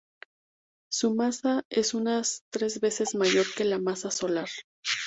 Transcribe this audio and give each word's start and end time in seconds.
Su 0.91 1.13
masa 1.13 1.63
es 1.69 1.93
unas 1.93 2.41
tres 2.51 2.79
veces 2.81 3.13
mayor 3.13 3.45
que 3.55 3.65
la 3.65 3.77
masa 3.77 4.09
solar. 4.09 4.49